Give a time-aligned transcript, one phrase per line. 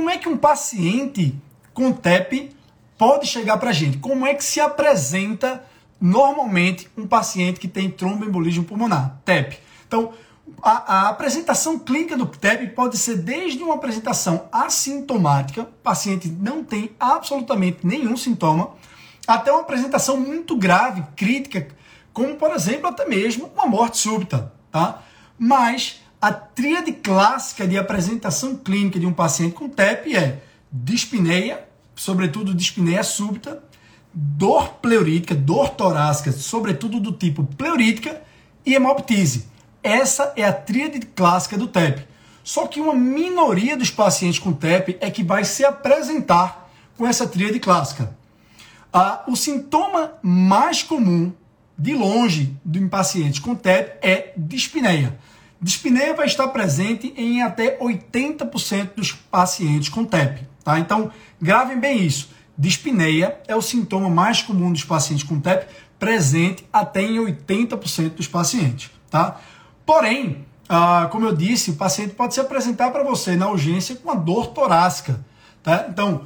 [0.00, 1.38] como é que um paciente
[1.74, 2.56] com TEP
[2.96, 3.98] pode chegar para a gente?
[3.98, 5.62] Como é que se apresenta
[6.00, 9.58] normalmente um paciente que tem tromboembolismo pulmonar, TEP?
[9.86, 10.14] Então,
[10.62, 16.64] a, a, apresentação clínica do TEP pode ser desde uma apresentação assintomática, o paciente não
[16.64, 18.70] tem absolutamente nenhum sintoma,
[19.26, 21.68] até uma apresentação muito grave, crítica,
[22.10, 25.02] como por exemplo até mesmo uma morte súbita, tá?
[25.38, 32.54] Mas a tríade clássica de apresentação clínica de um paciente com TEP é dispneia, sobretudo
[32.54, 33.62] dispneia súbita,
[34.12, 38.20] dor pleurítica, dor torácica, sobretudo do tipo pleurítica
[38.66, 39.46] e hemoptise.
[39.82, 42.06] Essa é a tríade clássica do TEP.
[42.44, 47.26] Só que uma minoria dos pacientes com TEP é que vai se apresentar com essa
[47.26, 48.14] tríade clássica.
[48.92, 51.32] Ah, o sintoma mais comum,
[51.78, 55.18] de longe, de um paciente com TEP é dispneia.
[55.62, 60.46] Dispneia vai estar presente em até 80% dos pacientes com TEP.
[60.64, 60.78] Tá?
[60.78, 61.10] Então,
[61.40, 62.30] gravem bem isso.
[62.56, 65.66] Dispneia é o sintoma mais comum dos pacientes com TEP,
[65.98, 68.90] presente até em 80% dos pacientes.
[69.10, 69.38] Tá?
[69.84, 74.10] Porém, ah, como eu disse, o paciente pode se apresentar para você na urgência com
[74.10, 75.20] a dor torácica.
[75.62, 75.86] Tá?
[75.88, 76.22] Então,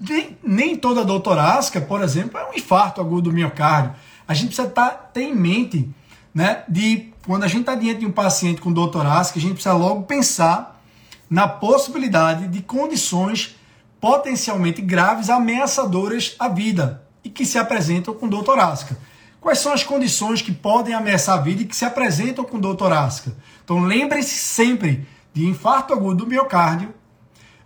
[0.00, 3.94] nem, nem, toda dor torácica, por exemplo, é um infarto agudo do miocárdio.
[4.26, 5.88] A gente precisa tá, ter em mente
[6.34, 9.54] né, de quando a gente está diante de um paciente com dor torácica, a gente
[9.54, 10.80] precisa logo pensar
[11.28, 13.56] na possibilidade de condições
[14.00, 18.96] potencialmente graves, ameaçadoras à vida e que se apresentam com dor torácica.
[19.40, 22.76] Quais são as condições que podem ameaçar a vida e que se apresentam com dor
[22.76, 23.36] torácica?
[23.64, 26.94] Então lembrem-se sempre de infarto agudo do miocárdio,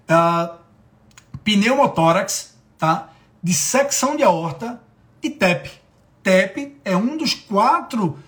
[0.08, 0.56] uh,
[1.44, 3.10] pneumotórax, tá?
[3.42, 4.80] dissecção de aorta
[5.22, 5.70] e TEP.
[6.22, 8.18] TEP é um dos quatro,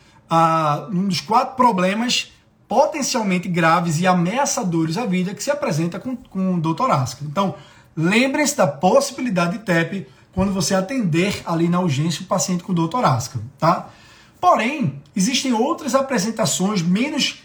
[0.91, 2.33] um dos quatro problemas
[2.69, 7.23] potencialmente graves e ameaçadores à vida que se apresenta com, com dor torácica.
[7.25, 7.55] Então,
[7.95, 12.89] lembrem-se da possibilidade de TEP quando você atender ali na urgência o paciente com dor
[12.89, 13.91] torácica, tá?
[14.41, 17.43] Porém, existem outras apresentações menos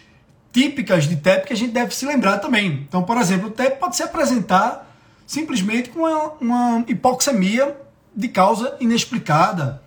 [0.52, 2.86] típicas de TEP que a gente deve se lembrar também.
[2.88, 4.88] Então, por exemplo, o TEP pode se apresentar
[5.26, 7.76] simplesmente com uma, uma hipoxemia
[8.16, 9.82] de causa inexplicada.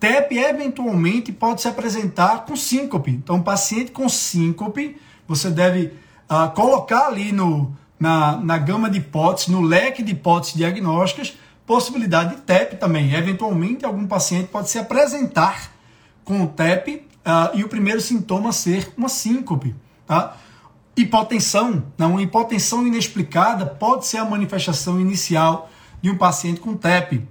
[0.00, 3.10] TEP eventualmente pode se apresentar com síncope.
[3.10, 5.92] Então, paciente com síncope, você deve
[6.30, 11.36] uh, colocar ali no, na, na gama de hipóteses, no leque de hipóteses diagnósticas,
[11.66, 13.12] possibilidade de TEP também.
[13.12, 15.72] Eventualmente, algum paciente pode se apresentar
[16.24, 19.74] com o TEP uh, e o primeiro sintoma ser uma síncope.
[20.06, 20.36] Tá?
[20.96, 25.70] Hipotensão, não, uma hipotensão inexplicada pode ser a manifestação inicial
[26.00, 27.26] de um paciente com TEP.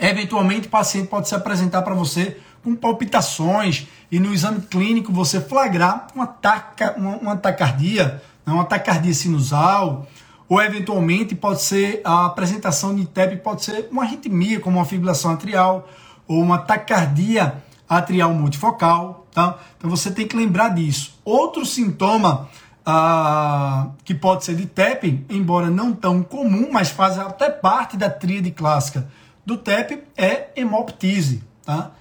[0.00, 5.40] Eventualmente, o paciente pode se apresentar para você com palpitações e no exame clínico você
[5.40, 10.06] flagrar uma, taca, uma, uma tacardia, uma tacardia sinusal,
[10.48, 15.32] ou eventualmente pode ser a apresentação de TEP, pode ser uma arritmia, como uma fibrilação
[15.32, 15.88] atrial,
[16.28, 17.54] ou uma taquicardia
[17.88, 19.26] atrial multifocal.
[19.32, 19.58] Tá?
[19.76, 21.18] Então você tem que lembrar disso.
[21.24, 22.48] Outro sintoma
[22.84, 28.10] ah, que pode ser de TEP, embora não tão comum, mas faz até parte da
[28.10, 29.08] tríade clássica
[29.46, 31.42] do TEP, é hemoptise.
[31.64, 31.92] Tá?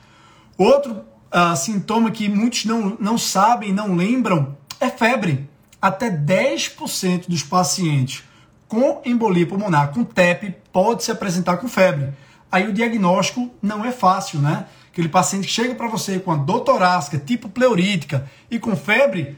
[0.57, 5.47] Outro ah, sintoma que muitos não, não sabem, não lembram, é febre.
[5.81, 8.23] Até 10% dos pacientes
[8.67, 12.13] com embolia pulmonar, com TEP, pode se apresentar com febre.
[12.51, 14.65] Aí o diagnóstico não é fácil, né?
[14.91, 19.37] Aquele paciente que chega para você com a dor torácica, tipo pleurítica e com febre,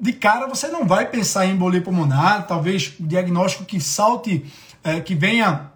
[0.00, 4.44] de cara você não vai pensar em embolia pulmonar, talvez o diagnóstico que salte,
[4.82, 5.70] é, que venha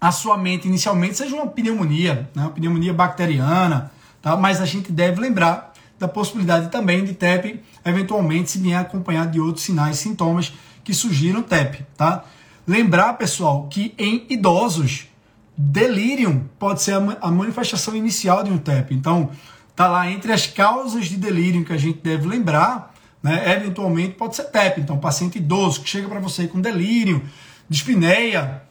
[0.00, 2.42] à sua mente inicialmente seja uma pneumonia, né?
[2.42, 4.36] uma pneumonia bacteriana, tá?
[4.36, 9.40] mas a gente deve lembrar da possibilidade também de TEP, eventualmente se vier acompanhado de
[9.40, 10.52] outros sinais e sintomas
[10.82, 12.24] que surgiram TEP, tá?
[12.66, 15.06] Lembrar, pessoal, que em idosos,
[15.54, 18.94] delírio pode ser a manifestação inicial de um TEP.
[18.94, 19.30] Então,
[19.76, 23.52] tá lá entre as causas de delírio que a gente deve lembrar, né?
[23.54, 24.80] Eventualmente pode ser TEP.
[24.80, 27.22] Então, paciente idoso que chega para você com delírio,
[27.68, 28.62] dispneia,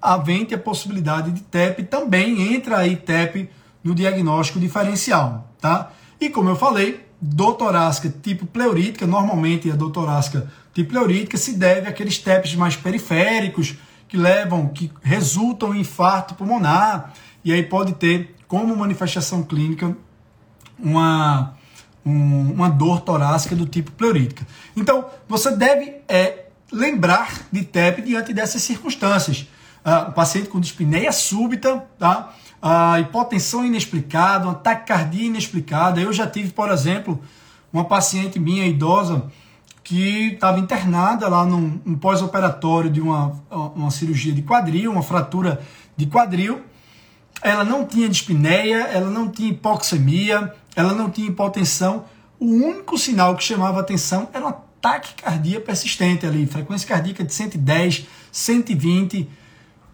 [0.00, 3.48] havente a possibilidade de TEP, também entra aí TEP
[3.82, 5.92] no diagnóstico diferencial, tá?
[6.20, 11.54] E como eu falei, dor torácica tipo pleurítica, normalmente a dor torácica tipo pleurítica se
[11.54, 13.76] deve àqueles TEPs mais periféricos
[14.08, 17.12] que levam, que resultam em infarto pulmonar,
[17.44, 19.96] e aí pode ter como manifestação clínica
[20.78, 21.54] uma,
[22.04, 24.46] um, uma dor torácica do tipo pleurítica.
[24.76, 29.46] Então, você deve é, lembrar de TEP diante dessas circunstâncias.
[29.86, 32.34] Uh, o paciente com dispneia súbita, tá?
[32.60, 36.00] a hipotensão inexplicada, uma taquicardia inexplicada.
[36.00, 37.22] Eu já tive, por exemplo,
[37.72, 39.30] uma paciente minha idosa
[39.84, 45.60] que estava internada lá num, num pós-operatório de uma, uma cirurgia de quadril, uma fratura
[45.96, 46.60] de quadril.
[47.40, 52.04] Ela não tinha dispneia, ela não tinha hipoxemia, ela não tinha hipotensão.
[52.40, 58.06] O único sinal que chamava atenção era uma taquicardia persistente ali, frequência cardíaca de 110,
[58.32, 59.28] 120,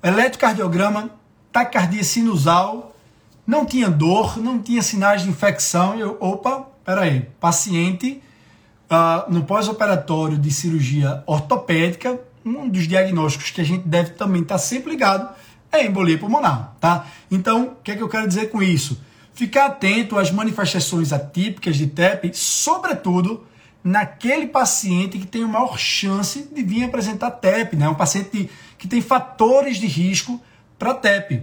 [0.02, 1.10] eletrocardiograma,
[1.52, 2.94] taquicardia sinusal,
[3.46, 5.98] não tinha dor, não tinha sinais de infecção.
[5.98, 8.22] Eu, opa, peraí, paciente
[8.90, 14.54] uh, no pós-operatório de cirurgia ortopédica, um dos diagnósticos que a gente deve também estar
[14.54, 15.32] tá sempre ligado
[15.70, 17.06] é embolia pulmonar, tá?
[17.30, 19.00] Então, o que é que eu quero dizer com isso?
[19.32, 23.46] Ficar atento às manifestações atípicas de TEP, sobretudo
[23.84, 27.88] naquele paciente que tem maior chance de vir apresentar TEP, né?
[27.88, 28.48] Um paciente
[28.78, 30.40] que tem fatores de risco
[30.78, 31.42] para TEP.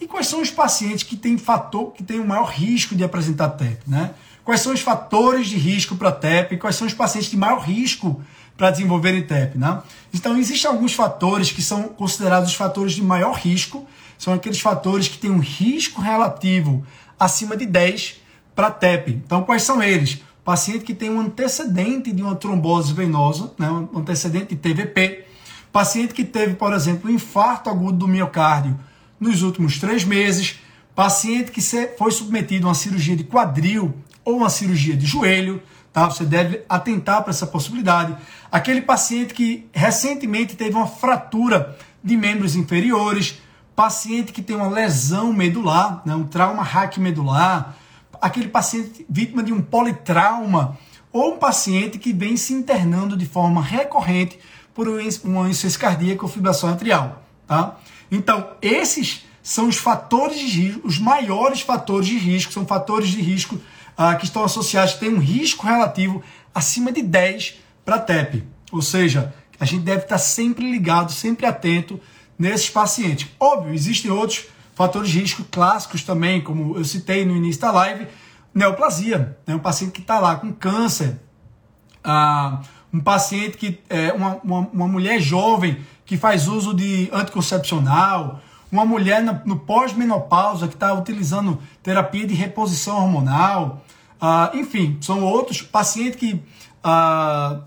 [0.00, 3.50] E quais são os pacientes que têm fator que têm o maior risco de apresentar
[3.50, 4.10] TEP, né?
[4.44, 6.56] Quais são os fatores de risco para TEP?
[6.56, 8.22] Quais são os pacientes de maior risco
[8.56, 9.82] para desenvolverem TEP, né?
[10.12, 13.86] Então existem alguns fatores que são considerados os fatores de maior risco,
[14.18, 16.84] são aqueles fatores que têm um risco relativo
[17.18, 18.20] acima de 10
[18.54, 19.12] para TEP.
[19.12, 20.20] Então quais são eles?
[20.50, 25.24] Paciente que tem um antecedente de uma trombose venosa, né, um antecedente de TVP,
[25.70, 28.76] paciente que teve, por exemplo, um infarto agudo do miocárdio
[29.20, 30.58] nos últimos três meses,
[30.92, 31.60] paciente que
[31.96, 33.94] foi submetido a uma cirurgia de quadril
[34.24, 35.62] ou uma cirurgia de joelho,
[35.92, 36.10] tá?
[36.10, 38.16] Você deve atentar para essa possibilidade.
[38.50, 43.40] Aquele paciente que recentemente teve uma fratura de membros inferiores,
[43.76, 46.12] paciente que tem uma lesão medular, né?
[46.16, 47.76] um trauma raquimedular,
[48.20, 50.78] aquele paciente vítima de um politrauma
[51.12, 54.38] ou um paciente que vem se internando de forma recorrente
[54.74, 57.78] por uma insuficiência cardíaca ou fibração atrial, tá?
[58.10, 63.20] Então, esses são os fatores de risco, os maiores fatores de risco, são fatores de
[63.20, 63.60] risco
[63.96, 66.22] ah, que estão associados, têm um risco relativo
[66.54, 68.44] acima de 10 para TEP.
[68.70, 72.00] Ou seja, a gente deve estar sempre ligado, sempre atento
[72.38, 73.28] nesses pacientes.
[73.38, 74.46] Óbvio, existem outros
[74.80, 78.06] Fatores de risco clássicos também, como eu citei no início da live,
[78.54, 79.54] neoplasia, né?
[79.54, 81.20] um paciente que está lá com câncer,
[82.02, 88.40] ah, um paciente que é uma, uma, uma, mulher jovem que faz uso de anticoncepcional,
[88.72, 93.84] uma mulher no, no pós-menopausa que está utilizando terapia de reposição hormonal,
[94.18, 96.42] ah, enfim, são outros pacientes que
[96.82, 97.60] ah,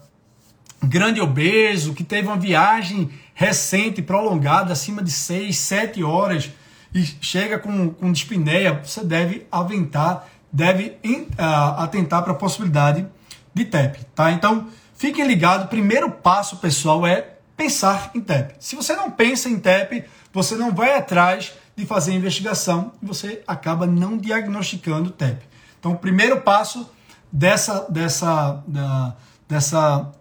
[0.82, 6.50] grande obeso, que teve uma viagem recente, prolongada, acima de 6, 7 horas,
[6.94, 13.08] e chega com, com dispneia, você deve aventar, deve uh, atentar para a possibilidade
[13.54, 14.32] de TEP, tá?
[14.32, 18.56] Então, fiquem ligados, primeiro passo, pessoal, é pensar em TEP.
[18.60, 23.06] Se você não pensa em TEP, você não vai atrás de fazer a investigação e
[23.06, 25.44] você acaba não diagnosticando TEP.
[25.80, 26.90] Então, o primeiro passo
[27.32, 29.16] dessa, dessa, da,
[29.48, 30.12] dessa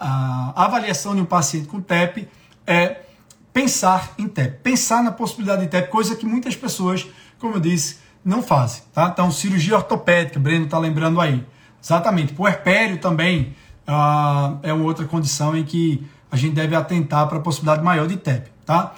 [0.00, 2.28] uh, avaliação de um paciente com TEP
[2.66, 3.02] é
[3.52, 7.06] pensar em TEP, pensar na possibilidade de TEP, coisa que muitas pessoas,
[7.38, 8.82] como eu disse, não fazem.
[8.92, 9.08] Tá?
[9.12, 11.44] Então, cirurgia ortopédica, Breno está lembrando aí.
[11.82, 12.34] Exatamente.
[12.34, 13.54] Puerpério também
[13.88, 18.06] uh, é uma outra condição em que a gente deve atentar para a possibilidade maior
[18.06, 18.50] de TEP.
[18.64, 18.94] Tá?